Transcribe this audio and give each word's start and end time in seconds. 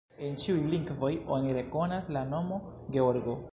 En 0.27 0.37
ĉiuj 0.43 0.63
lingvoj 0.71 1.11
oni 1.37 1.53
rekonas 1.59 2.11
la 2.17 2.25
nomo: 2.33 2.61
Georgo. 2.97 3.41